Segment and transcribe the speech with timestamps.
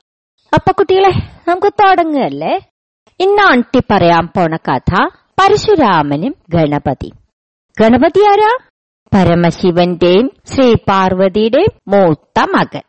[0.54, 1.10] അപ്പൊ കുട്ടികളെ
[1.48, 2.60] നമുക്ക് തുടങ്ങുകയല്ലേ?
[3.21, 5.07] ഇന്ന് ആണ്ടി പറയാൻ പോണ കഥ
[5.41, 7.12] പരശുരാമനും ഗണപതി.
[7.81, 8.59] ഗണപതി ആരാ?
[9.14, 12.82] പരമശിവന്റെയും ശ്രീ പാർവതിയുടെയും മൂത്ത മകൻ.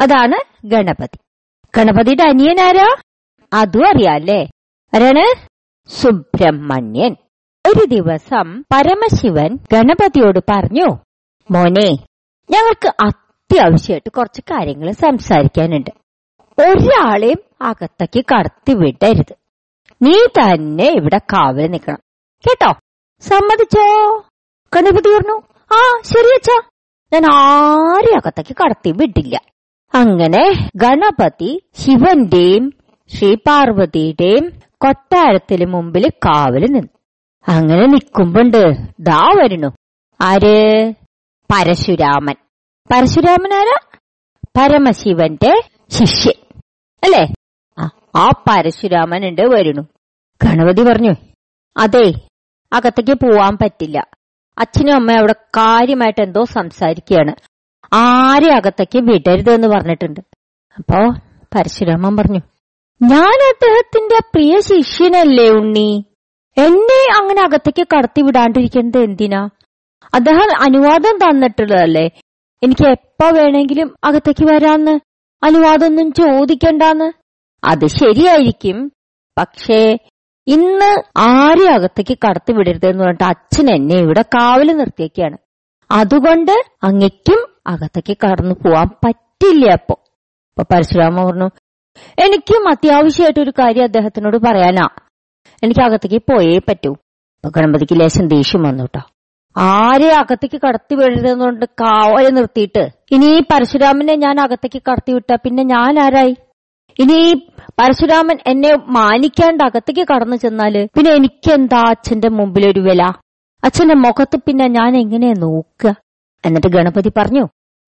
[0.00, 1.18] അതാണ് ഗണപതി.
[1.76, 2.96] ഗണപതിയുടെ അനിയൻ ആരാ?
[3.52, 4.44] അതും അറിയാല്ലേ?
[4.94, 5.48] ആരാണ്?
[5.88, 7.16] സുബ്രഹ്മണ്യൻ.
[7.66, 10.98] ഒരു ദിവസം പരമശിവൻ ഗണപതിയോട് പറഞ്ഞു
[11.50, 12.15] മോനെ
[12.50, 15.90] ഞങ്ങൾക്ക് അത്യാവശ്യമായിട്ട് കുറച്ച് കാര്യങ്ങൾ സംസാരിക്കാനുണ്ട്.
[16.58, 19.34] ഒരാളെയും അകത്തേക്ക് കടത്തി വിടരുത്.
[20.02, 21.98] നീ തന്നെ ഇവിടെ കാവൽ നിൽക്കണം.
[22.48, 22.74] കേട്ടോ?
[23.20, 24.18] സമ്മതിച്ചോ?
[24.74, 26.40] ഗണപതി പറഞ്ഞു ആ ശരി
[27.12, 29.40] ഞാൻ ആരെയും അകത്തേക്ക് കടത്തി വിടില്ല.
[29.94, 32.72] അങ്ങനെ ഗണപതി ശിവന്റെയും
[33.08, 36.88] ശ്രീ പാർവതിയുടെയും കൊട്ടാരത്തിന് മുമ്പിൽ കാവൽ നിന്നു.
[37.48, 39.72] അങ്ങനെ നിക്കുമ്പോണ്ട് ദാ വരണു
[40.20, 40.94] ആര്?
[41.50, 42.34] പരശുരാമൻ.
[42.90, 43.98] പരശുരാമൻ ആരാ
[44.58, 45.60] പരമശിവന്റെ
[45.90, 46.60] ശിഷ്യൻ.
[47.04, 47.34] അല്ലേ?
[48.16, 49.82] ആ, പരശുരാമൻ ഉണ്ട് വരുന്നു
[50.44, 51.14] ഗണപതി പറഞ്ഞു
[51.76, 52.12] അതെ
[52.72, 54.06] അകത്തേക്ക് പോവാൻ പറ്റില്ല.
[54.58, 57.34] അച്ഛനും അമ്മയും അവിടെ കാര്യമായിട്ട് എന്തോ സംസാരിക്കുകയാണ്.
[57.92, 60.20] ആരെ അകത്തേക്ക് വിടരുത് എന്ന് പറഞ്ഞിട്ടുണ്ട്.
[60.78, 61.14] അപ്പോ
[61.54, 62.40] പരശുരാമൻ പറഞ്ഞു
[63.02, 66.04] ഞാൻ അദ്ദേഹത്തിന്റെ പ്രിയ ശിഷ്യനല്ലേ ഉണ്ണി?
[66.56, 69.48] എന്നെ അങ്ങനെ അകത്തേക്ക് കടത്തി വിടാണ്ടിരിക്കുന്നത് എന്തിനാ?
[70.16, 72.10] അദ്ദേഹം അനുവാദം തന്നിട്ടുള്ളതല്ലേ?
[72.62, 75.00] എനിക്ക് എപ്പോ വേണമെങ്കിലും അകത്തേക്ക് വരാന്ന്.
[75.44, 77.12] അനുവാദമൊന്നും ചോദിക്കണ്ടാന്ന്.
[77.64, 78.92] അത് ശരിയായിരിക്കും.
[79.38, 79.98] പക്ഷേ
[80.46, 85.38] ഇന്ന് ആരും അകത്തേക്ക് കടത്തി വിടരുതെന്ന് പറഞ്ഞിട്ട് അച്ഛൻ എന്നെ ഇവിടെ കാവൽ നിർത്തിയൊക്കെയാണ്
[85.90, 90.04] അതുകൊണ്ട് അങ്ങയ്ക്കും അകത്തേക്ക് കടന്നു പോവാൻ പറ്റില്ല അപ്പോ.
[90.50, 91.50] അപ്പൊ പരശുരാമ പറഞ്ഞു
[92.18, 94.88] എനിക്കും അത്യാവശ്യമായിട്ട് ഒരു കാര്യം അദ്ദേഹത്തിനോട് പറയാനാ.
[95.62, 96.90] എനിക്ക് അകത്തേക്ക് പോയേ പറ്റൂ.
[96.90, 99.00] അപ്പൊ ഗണപതിക്ക് ലേശം ദേഷ്യം വന്നു കേട്ടോ.
[99.56, 102.88] ആരെ അകത്തേക്ക് കടത്തി വിടരുതെന്നുകൊണ്ട് കാവലെ നിർത്തിയിട്ട്.
[103.10, 106.36] ഇനി പരശുരാമനെ ഞാൻ അകത്തേക്ക് കടത്തി വിട്ട പിന്നെ ഞാൻ ആരായി?
[106.98, 107.34] ഇനി
[107.78, 113.02] പരശുരാമൻ എന്നെ മാനിക്കാണ്ട് അകത്തേക്ക് കടന്നു ചെന്നാൽ പിന്നെ എനിക്കെന്താ അച്ഛന്റെ മുമ്പിൽ ഒരു വില?
[113.64, 115.94] അച്ഛന്റെ മുഖത്ത് പിന്നെ ഞാൻ എങ്ങനെ നോക്കുക?
[116.44, 117.44] എന്നിട്ട് ഗണപതി പറഞ്ഞു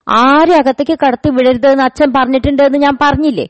[0.07, 3.47] ആരെ അകത്തേക്ക് കടത്തി വിടരുതെന്ന് അച്ഛൻ പറഞ്ഞിട്ടുണ്ട് എന്ന് ഞാൻ പറഞ്ഞില്ലേ?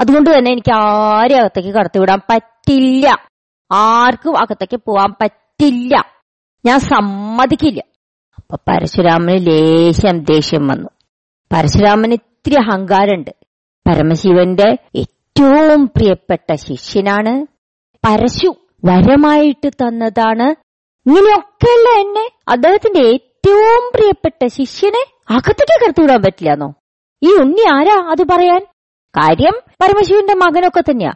[0.00, 3.06] അതുകൊണ്ട് തന്നെ എനിക്ക് ആരെ അകത്തേക്ക് കടത്തിവിടാൻ പറ്റില്ല.
[3.72, 6.21] ആർക്കും അകത്തേക്ക് പോവാൻ പറ്റില്ല.
[6.64, 7.84] ഞാൻ സമ്മതിക്കില്ല.
[8.36, 10.88] അപ്പൊ പരശുരാമന് ലേശം ദേഷ്യം വന്നു.
[11.52, 13.30] പരശുരാമന് ഇത്തിരി അഹങ്കാരമുണ്ട്.
[13.86, 17.46] പരമശിവന്റെ ഏറ്റവും പ്രിയപ്പെട്ട ശിഷ്യനാണ്
[18.04, 18.54] പരശു.
[18.84, 20.54] വരമായിട്ട് തന്നതാണ്.
[21.08, 26.74] ഇങ്ങനെയൊക്കെയല്ല എന്നെ അദ്ദേഹത്തിന്റെ ഏറ്റവും പ്രിയപ്പെട്ട ശിഷ്യനെ അകത്തേക്ക് കടത്തിവിടാൻ പറ്റില്ലെന്നോ?
[27.22, 28.60] ഈ ഉണ്ണി ആരാ അത് പറയാൻ?
[29.16, 31.12] കാര്യം പരമശിവന്റെ മകനൊക്കെ തന്നെയാ.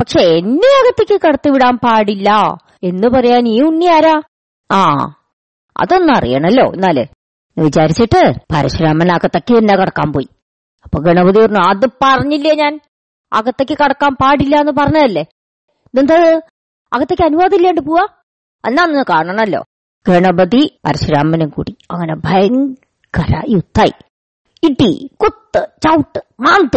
[0.00, 4.22] പക്ഷെ എന്നെ അകത്തേക്ക് കടത്തിവിടാൻ പാടില്ല എന്ന് പറയാൻ ഈ ഉണ്ണി ആരാ?
[4.70, 4.80] ആ
[5.80, 6.98] അതൊന്നറിയണല്ലോ എന്നാൽ.
[6.98, 10.28] എന്ന് വിചാരിച്ചിട്ട് പരശുരാമൻ അകത്തേക്ക് തന്നെ കടക്കാൻ പോയി.
[10.84, 12.80] അപ്പൊ ഗണപതി പറഞ്ഞു അത് പറഞ്ഞില്ലേ ഞാൻ?
[13.32, 15.24] അകത്തേക്ക് കടക്കാൻ പാടില്ല എന്ന് പറഞ്ഞതല്ലേ?
[15.94, 16.40] ഇതെന്താ?
[16.92, 18.06] അകത്തേക്ക് അനുവാദം ഇല്ലാണ്ട് പോവാ
[18.64, 19.64] അന്നാന്ന് കാണണല്ലോ.
[20.08, 23.92] ഗണപതി പരശുരാമനും കൂടി അങ്ങനെ ഭയങ്കര യുദ്ധായി
[24.62, 26.76] ഇടി കുത്ത് ചവിട്ട് മാന്ത്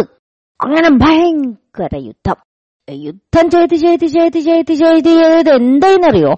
[0.60, 2.36] അങ്ങനെ ഭയങ്കര യുദ്ധം.
[2.90, 6.32] യുദ്ധം ചെയ്ത് ചെയ്ത് ചെയ്ത് ചെയ്ത് ചെയ്ത് ചെയ്ത് എന്തായെന്നറിയോ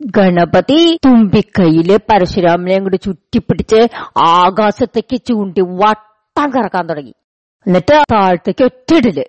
[0.00, 7.14] ഗണപതി തുമ്പിക്കൈയിൽ പരശുരാമനെയും കൂടി ചുറ്റിപ്പിടിച്ച് ആകാശത്തേക്ക് ചൂണ്ടി വട്ടം കറക്കാൻ തുടങ്ങി.
[7.66, 9.20] എന്നിട്ട് താഴത്തേക്ക് ഒറ്റയിടൽ.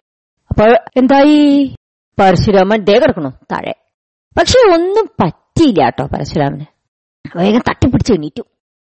[0.49, 0.65] അപ്പൊ
[0.97, 1.75] എന്തായി?
[2.19, 3.73] പരശുരാമൻ ദേ കിടക്കണു താഴെ.
[4.37, 6.65] പക്ഷെ ഒന്നും പറ്റിയില്ല കേട്ടോ പരശുരാമന്.
[7.37, 8.43] വേഗം തട്ടിപ്പിടിച്ച് എണീറ്റു.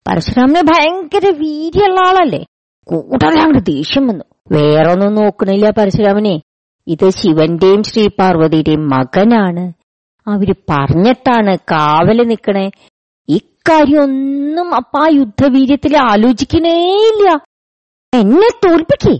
[0.08, 2.44] പരശുരാമന് ഭയങ്കര വീര്യമുള്ള ആളല്ലേ?
[2.86, 4.24] കൂടുതൽ അങ്ങോട്ട് ദേഷ്യം വന്നു.
[4.52, 6.42] വേറെ ഒന്നും നോക്കണില്ല പരശുരാമനെ.
[6.86, 9.81] ഇത് ശിവന്റെയും ശ്രീ പാർവതിയുടെയും മകനാണ്.
[10.26, 12.70] അവർ പറഞ്ഞിട്ടാണ് കാവൽ നിക്കണേ.
[13.28, 17.44] ഇക്കാര്യൊന്നും അപ്പ ആ യുദ്ധവീര്യത്തിൽ ആലോചിക്കണേയില്ല.
[18.14, 19.14] എന്നെ തോൽപ്പിക്കേ.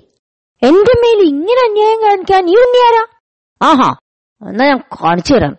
[0.62, 3.06] എന്റെ മേൽ ഇങ്ങനെ അന്യായം കാണിക്കാൻ ഈ ഉണ്ണിയാരാ?
[3.62, 3.96] ആഹാ
[4.48, 5.56] എന്നാ ഞാൻ കാണിച്ചു തരാം.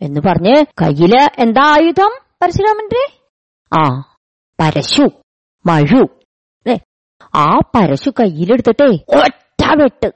[0.00, 2.10] എന്ന് പറഞ്ഞ് കയ്യിൽ എന്താ ആയുധം
[2.42, 3.12] പരശുരാമന്റെ?
[3.72, 4.14] ആ
[4.60, 5.08] പരശു
[5.66, 6.06] മഴു.
[7.34, 10.10] ആ പരശു കയ്യിലെടുത്തിട്ടേ ഒറ്റ വെട്ട്.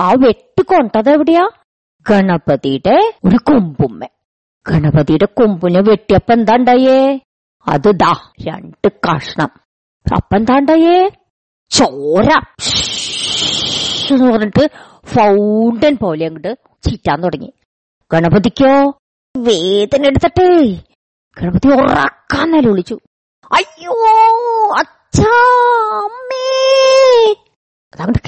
[0.00, 1.48] ആ വെട്ട് കൊണ്ടത് എവിടെയാ
[2.10, 4.06] ഗണപതിയുടെ ഒരു കൊമ്പുമ്മ.
[4.70, 7.20] ഗണപതിയുടെ കൊമ്പിനെ വെട്ടിയപ്പോ എന്താണ്ടായേ
[7.68, 9.50] അത് ദാ രണ്ട് കഷ്ണം.
[10.16, 11.10] അപ്പൊ എന്താ ഉണ്ടായേ
[11.70, 12.28] ചോര
[14.12, 14.70] എന്ന് പറഞ്ഞിട്ട്
[15.06, 16.52] ഫൗണ്ടൻ പോലെ അങ്ങോട്ട്
[16.82, 17.50] ചീറ്റാൻ തുടങ്ങി.
[18.12, 18.92] ഗണപതിക്കോ?
[19.38, 20.48] വേദന എടുത്തിട്ടേ.
[21.36, 22.98] ഗണപതി ഉറക്കാൻ നിലവിളിച്ചു
[23.52, 23.96] അയ്യോ
[24.78, 25.34] അച്ഛാ
[26.04, 26.42] അമ്മേ.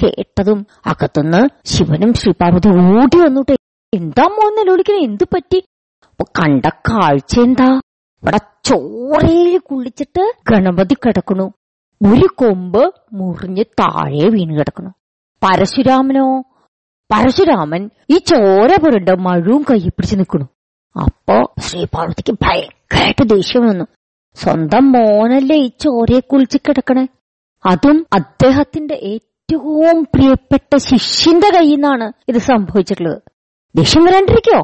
[0.01, 3.55] കേട്ടതും അകത്തുനിന്ന് ശിവനും ശ്രീപാർവതി ഓടി വന്നുട്ടെ
[3.93, 4.99] എന്താ മോൻ നിലവിളിക്കണേ?
[4.99, 5.59] എന്തു പറ്റി?
[6.19, 7.67] അപ്പൊ കണ്ട കാഴ്ച എന്താ?
[8.23, 11.53] ഇവിടെ ചോറേ കുളിച്ചിട്ട് ഗണപതി കിടക്കണു
[12.01, 14.89] ഒരു കൊമ്പ് മുറിഞ്ഞ് താഴെ വീണ് കിടക്കുന്നു.
[15.43, 16.43] പരശുരാമനോ?
[17.11, 20.47] പരശുരാമൻ ഈ ചോര പുരണ്ട മഴവും കൈ പിടിച്ച് നിൽക്കണു
[20.95, 23.85] അപ്പോ ശ്രീ പാർവതിക്ക് ഭയങ്കരമായിട്ട് ദേഷ്യം വന്നു.
[24.35, 27.07] സ്വന്തം മോനല്ലേ ഈ ചോരയെ കുളിച്ച് കിടക്കണേ?
[27.65, 33.21] അതും അദ്ദേഹത്തിന്റെ ഏറ്റവും പ്രിയപ്പെട്ട ശിഷ്യന്റെ കയ്യിൽ നിന്നാണ് ഇത് സംഭവിച്ചിട്ടുള്ളത്.
[33.75, 34.59] ദേഷ്യം വരാണ്ടിരിക്കോ?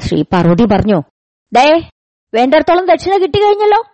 [0.00, 1.02] ശ്രീ പാർവതി പറഞ്ഞു
[1.52, 1.90] ദേ
[2.34, 3.84] വേണ്ടടത്തോളം ദക്ഷിണ കിട്ടിക്കഴിഞ്ഞല്ലോ.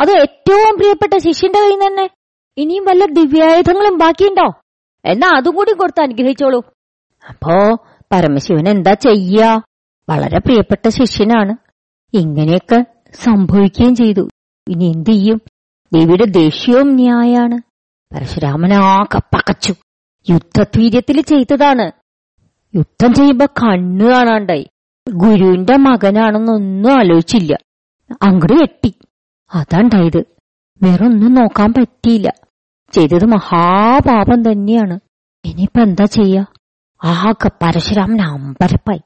[0.00, 2.10] അത് ഏറ്റവും പ്രിയപ്പെട്ട ശിഷ്യന്റെ കയ്യിൽ തന്നെ.
[2.56, 4.52] ഇനിയും വല്ല ദിവ്യായുധങ്ങളും ബാക്കിയുണ്ടോ?
[5.04, 6.62] എന്നാ അതും കൂടി കൊടുത്ത് അനുഗ്രഹിച്ചോളൂ.
[7.28, 7.76] അപ്പോ
[8.12, 9.60] പരമശിവൻ എന്താ ചെയ്യ?
[10.08, 11.56] വളരെ പ്രിയപ്പെട്ട ശിഷ്യനാണ്.
[12.14, 12.84] ഇങ്ങനെയൊക്കെ
[13.14, 14.28] സംഭവിക്കുകയും ചെയ്തു.
[14.68, 15.40] ഇനി എന്തു ചെയ്യും?
[15.94, 17.58] ദേവിയുടെ ദേഷ്യവും ന്യായാണ്.
[18.14, 19.74] പരശുരാമനാകെ പകച്ചു
[20.30, 21.92] യുദ്ധവീര്യത്തിൽ ചെയ്തതാണ്.
[22.74, 24.66] യുദ്ധം ചെയ്യുമ്പോ കണ്ണു കാണാണ്ടായി.
[25.12, 27.58] ഗുരുവിന്റെ മകനാണെന്നൊന്നും ആലോചിച്ചില്ല.
[28.22, 28.94] അങ്ങട് വെട്ടി
[29.54, 30.24] അതാണ്ടായത്.
[30.82, 32.32] വേറെ ഒന്നും നോക്കാൻ പറ്റിയില്ല.
[32.92, 35.00] ചെയ്തത് മഹാപാപം തന്നെയാണ്.
[35.44, 36.44] ഇനിയിപ്പോ എന്താ ചെയ്യാ?
[37.04, 39.00] ആകെ പരശുരാമൻ അമ്പരപ്പായി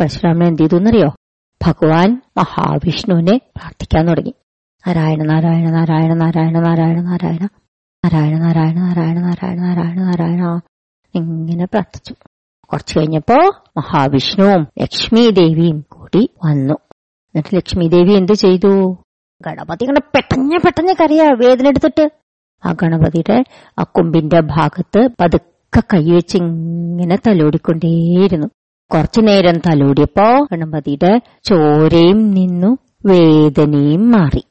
[0.00, 1.06] പരശുരാമൻ എന്ത് ചെയ്തു
[1.66, 4.34] ഭഗവാൻ മഹാവിഷ്ണുവിനെ പ്രാർത്ഥിക്കാൻ തുടങ്ങി.
[4.86, 7.48] നാരായണ നാരായണ നാരായണ നാരായണ നാരായണ നാരായണ.
[8.04, 10.60] നാരായണ നാരായണ നാരായണ നാരായണ നാരായണ നാരായണ.
[11.14, 12.14] ഇങ്ങനെ പ്രാർത്ഥിച്ചു.
[12.72, 13.38] കുറച്ചു കഴിഞ്ഞപ്പോ
[13.76, 16.76] മഹാവിഷ്ണുവും ലക്ഷ്മി ദേവിയും കൂടി വന്നു.
[17.28, 18.72] എന്നിട്ട് ലക്ഷ്മി ദേവി എന്ത് ചെയ്തു?
[19.46, 20.02] ഗണപതി ഇങ്ങനെ
[20.64, 22.04] പെട്ടഞ്ഞ കറിയാ വേദന എടുത്തിട്ട്.
[22.64, 23.44] ആ ഗണപതിയുടെ
[23.78, 28.48] ആ കൊമ്പിന്റെ ഭാഗത്ത് പതുക്കെ കൈവച്ച് ഇങ്ങനെ തലോടിക്കൊണ്ടേയിരുന്നു.
[28.90, 31.12] കുറച്ചു നേരം തലോടിയപ്പോ ഗണപതിയുടെ
[31.44, 32.70] ചോരയും നിന്നു
[33.06, 34.42] വേദനയും മാറി.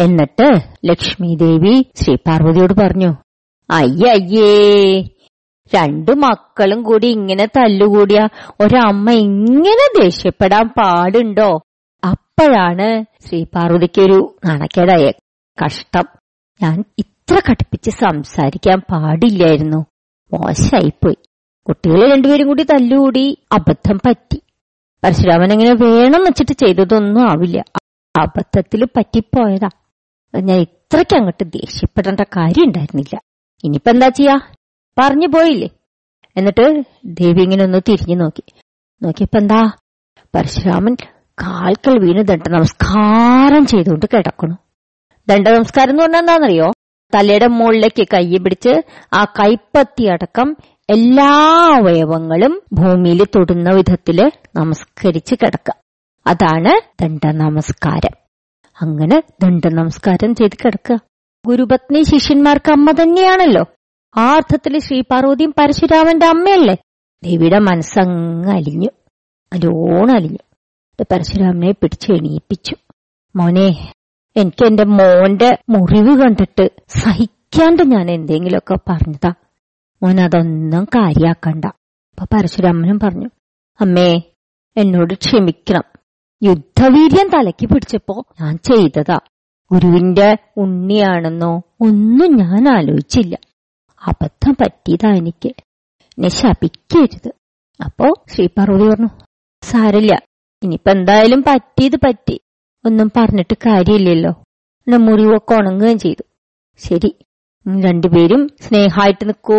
[0.00, 0.48] എന്നിട്ട്
[0.84, 3.10] ലക്ഷ്മി ദേവി ശ്രീ പാർവതിയോട് പറഞ്ഞു
[3.70, 4.50] അയ്യയ്യേ
[5.74, 8.28] രണ്ടു മക്കളും കൂടി ഇങ്ങനെ തല്ലുകൂടിയ
[8.60, 11.60] ഒരമ്മ ഇങ്ങനെ ദേഷ്യപ്പെടാൻ പാടുണ്ടോ?
[12.04, 15.12] അപ്പോഴാണ് ശ്രീ പാർവതിക്ക് ഒരു നാണക്കേടായ
[15.64, 16.04] കഷ്ടം.
[16.62, 19.76] ഞാൻ ഇത്ര കടുപ്പിച്ച് സംസാരിക്കാൻ പാടില്ലായിരുന്നു.
[20.32, 21.16] മോശമായിപ്പോയി.
[21.68, 24.42] കുട്ടികൾ രണ്ടുപേരും കൂടി തല്ലുകൂടി അബദ്ധം പറ്റി.
[25.04, 27.64] പരശുരാമൻ എങ്ങനെ വേണം വെച്ചിട്ട് ചെയ്തതൊന്നും ആവില്ല.
[28.18, 29.68] അബദ്ധത്തിൽ പറ്റിപ്പോയതാ.
[30.34, 33.20] ഞാൻ ഇത്രയ്ക്ക് അങ്ങോട്ട് ദേഷ്യപ്പെടേണ്ട കാര്യം ഉണ്ടായിരുന്നില്ല
[33.64, 34.40] ഇനിയിപ്പോ എന്താ ചെയ്യാ?
[34.98, 35.68] പറഞ്ഞു പോയില്ലേ?
[36.36, 38.42] എന്നിട്ട് ദേവി ഇങ്ങനെ ഒന്ന് തിരിഞ്ഞു നോക്കി.
[39.02, 39.70] നോക്കിയപ്പോ എന്താ?
[40.34, 40.94] പരശുരാമൻ
[41.42, 44.56] കാൽക്കൽ വീണ് ദണ്ഡ നമസ്കാരം ചെയ്തുകൊണ്ട് കിടക്കണു
[45.28, 46.72] ദണ്ഡ നമസ്കാരം എന്ന് പറഞ്ഞാൽ എന്താണെന്നറിയോ?
[47.14, 48.82] തലയുടെ മുകളിലേക്ക് കൈ പിടിച്ച്
[49.14, 50.56] ആ കൈപ്പത്തി അടക്കം
[50.90, 51.30] എല്ലാ
[51.74, 55.74] അവയവങ്ങളും ഭൂമിയിൽ തൊടുന്ന വിധത്തിൽ നമസ്കരിച്ച് കിടക്കുക.
[56.26, 58.14] അതാണ് ദണ്ഡ നമസ്കാരം
[58.82, 60.98] അങ്ങനെ ദണ്ഡ നമസ്കാരം ചെയ്ത് കിടക്കുക.
[61.46, 63.64] ഗുരുപത്നി ശിഷ്യന്മാർക്ക് അമ്മ തന്നെയാണല്ലോ.
[64.18, 66.76] ആ അർത്ഥത്തിൽ ശ്രീ പാർവതിയും പരശുരാമന്റെ അമ്മയല്ലേ?
[67.24, 68.88] ദേവിയുടെ മനസ്സങ്ങ് അലിഞ്ഞു.
[69.52, 70.38] അലോണം അലിഞ്ഞു.
[71.12, 72.76] പരശുരാമനെ പിടിച്ച് എണീപ്പിച്ചു.
[73.36, 73.92] മോനെ
[74.36, 79.32] എനിക്ക് എന്റെ മോന്റെ മുറിവ് കണ്ടിട്ട് സഹിക്കാണ്ട് ഞാൻ എന്തെങ്കിലുമൊക്കെ പറഞ്ഞതാ.
[80.02, 81.64] മോൻ അതൊന്നും കാര്യാക്കണ്ട.
[81.64, 83.28] അപ്പൊ പരശുരാമനും പറഞ്ഞു
[83.80, 84.22] അമ്മേ
[84.76, 85.82] എന്നോട് ക്ഷമിക്കണം.
[86.42, 89.18] യുദ്ധവീര്യം തലയ്ക്ക് പിടിച്ചപ്പോ ഞാൻ ചെയ്തതാ.
[89.72, 93.38] ഗുരുവിന്റെ ഉണ്ണിയാണെന്നോ ഒന്നും ഞാൻ ആലോചിച്ചില്ല.
[94.06, 95.50] അബദ്ധം പറ്റിയതാ എനിക്ക്
[96.18, 97.30] എന്നെ ശപിക്കരുത്
[97.80, 99.10] അപ്പോ ശ്രീ പാർവതി പറഞ്ഞു
[99.62, 100.12] സാരില്ല
[100.62, 102.40] ഇനിയിപ്പോ എന്തായാലും പറ്റിയത് പറ്റി.
[102.84, 104.30] ഒന്നും പറഞ്ഞിട്ട് കാര്യമില്ലല്ലോ.
[104.86, 106.24] എന്നെ മുറിവൊക്കെ ഉണങ്ങുകയും ചെയ്തു.
[106.80, 107.10] ശരി
[107.66, 109.58] രണ്ടുപേരും സ്നേഹമായിട്ട് നിൽക്കൂ.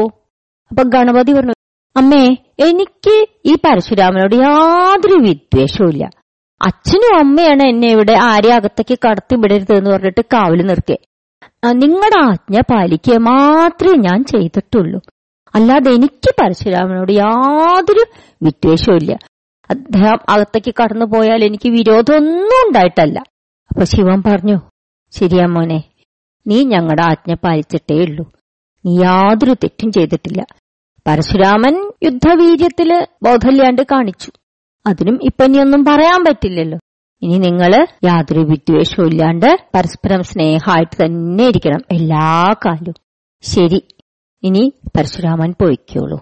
[0.71, 1.55] അപ്പൊ ഗണപതി പറഞ്ഞു
[1.95, 2.23] അമ്മേ
[2.59, 6.09] എനിക്ക് ഈ പരശുരാമനോട് യാതൊരു വിദ്വേഷവും
[6.61, 10.97] അച്ഛനും അമ്മയാണ് എന്നെ ഇവിടെ ആരെ അകത്തേക്ക് കടത്തി വിടരുത് എന്ന് പറഞ്ഞിട്ട് കാവൽ നിർത്തിയേ.
[11.71, 15.01] നിങ്ങളുടെ ആജ്ഞ പാലിക്കുക മാത്രമേ ഞാൻ ചെയ്തിട്ടുള്ളൂ.
[15.55, 18.03] അല്ലാതെ എനിക്ക് പരശുരാമനോട് യാതൊരു
[18.43, 19.17] വിദ്വേഷവും
[19.69, 23.19] അദ്ദേഹം അകത്തേക്ക് കടന്നു പോയാൽ എനിക്ക് വിരോധമൊന്നും ഉണ്ടായിട്ടല്ല.
[23.69, 24.57] അപ്പൊ ശിവൻ പറഞ്ഞു
[25.11, 25.83] ശരിയാ മോനെ
[26.47, 28.31] നീ ഞങ്ങളുടെ ആജ്ഞ പാലിച്ചിട്ടേ ഉള്ളൂ.
[28.85, 30.45] നീ യാതൊരു തെറ്റും ചെയ്തിട്ടില്ല.
[31.07, 34.31] പരശുരാമൻ യുദ്ധവീര്യത്തിൽ ബോധമില്ലാണ്ട് കാണിച്ചു.
[34.87, 36.79] അതിനും ഇപ്പൊ ഇനിയൊന്നും പറയാൻ പറ്റില്ലല്ലോ.
[37.21, 37.71] ഇനി നിങ്ങൾ
[38.05, 42.97] യാതൊരു വിദ്വേഷവും ഇല്ലാണ്ട് പരസ്പരം സ്നേഹമായിട്ട് തന്നെ ഇരിക്കണം എല്ലാ കാലവും.
[43.43, 43.79] ശരി
[44.43, 46.19] ഇനി പരശുരാമൻ പോയിക്കോളൂ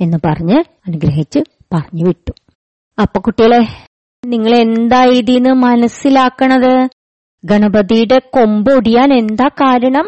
[0.00, 1.40] എന്ന് പറഞ്ഞ് അനുഗ്രഹിച്ച്
[1.74, 2.32] പറഞ്ഞു വിട്ടു.
[2.98, 3.60] അപ്പൊ കുട്ടികളെ
[4.24, 6.88] നിങ്ങൾ എന്താ ഇതിന്ന് മനസ്സിലാക്കണത്?
[7.44, 10.06] ഗണപതിയുടെ കൊമ്പൊടിയാൻ എന്താ കാരണം?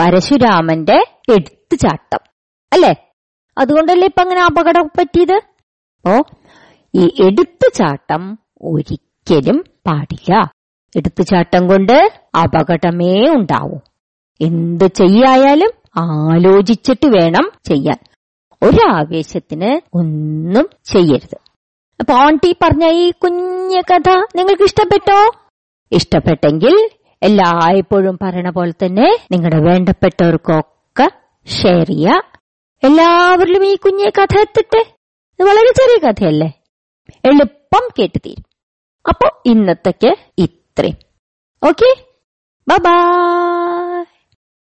[0.00, 0.98] പരശുരാമന്റെ
[1.34, 2.22] എടുത്തുചാട്ടം
[2.72, 2.92] അല്ലേ?
[3.58, 5.38] അതുകൊണ്ടല്ലേ ഇപ്പൊ അങ്ങനെ അപകടം പറ്റിയത്?
[6.04, 6.22] ഓ
[6.94, 8.22] ഈ എടുത്തുചാട്ടം
[8.62, 9.07] ഒരിക്കലും
[9.86, 10.52] പാടില്ല.
[10.96, 13.78] എടുത്തുചാട്ടം കൊണ്ട് അപകടമേ ഉണ്ടാവൂ.
[14.40, 17.98] എന്ത് ചെയ്യായാലും ആലോചിച്ചിട്ട് വേണം ചെയ്യാൻ.
[18.62, 21.38] ഒരാവേശത്തിന് ഒന്നും ചെയ്യരുത്.
[22.00, 25.32] അപ്പൊ ആണ്ടി പറഞ്ഞ ഈ കുഞ്ഞ കഥ നിങ്ങൾക്ക് ഇഷ്ടപ്പെട്ടോ?
[25.92, 26.90] ഇഷ്ടപ്പെട്ടെങ്കിൽ
[27.22, 31.10] എല്ലായ്പ്പോഴും പറയണ പോലെ തന്നെ നിങ്ങളുടെ വേണ്ടപ്പെട്ടവർക്കൊക്കെ
[31.48, 32.22] ഷെയർ ചെയ്യുക.
[32.84, 34.80] എല്ലാവരിലും ഈ കുഞ്ഞെ കഥ എത്തിട്ടെ?
[35.40, 36.52] ഇത് വളരെ ചെറിയ കഥയല്ലേ?
[37.24, 38.47] എളുപ്പം കേട്ടു തീരും.
[39.08, 40.98] അപ്പോ ഇന്നത്തേക്ക് ഇത്രയും.
[41.62, 41.90] Okay
[42.68, 42.78] bye